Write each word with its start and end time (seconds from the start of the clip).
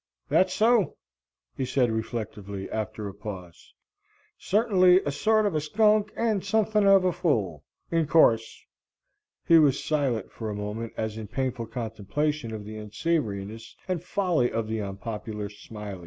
"That's 0.29 0.51
so," 0.51 0.97
he 1.55 1.63
said 1.63 1.91
reflectively, 1.91 2.67
after 2.71 3.07
a 3.07 3.13
pause, 3.13 3.71
"certingly 4.35 4.99
a 5.03 5.11
sort 5.11 5.45
of 5.45 5.53
a 5.53 5.61
skunk 5.61 6.11
and 6.17 6.41
suthin 6.43 6.87
of 6.87 7.05
a 7.05 7.11
fool. 7.13 7.63
In 7.91 8.07
course." 8.07 8.65
He 9.47 9.59
was 9.59 9.83
silent 9.83 10.31
for 10.31 10.49
a 10.49 10.55
moment 10.55 10.93
as 10.97 11.19
in 11.19 11.27
painful 11.27 11.67
contemplation 11.67 12.51
of 12.51 12.65
the 12.65 12.77
unsavoriness 12.79 13.75
and 13.87 14.03
folly 14.03 14.51
of 14.51 14.67
the 14.67 14.81
unpopular 14.81 15.49
Smiley. 15.49 15.99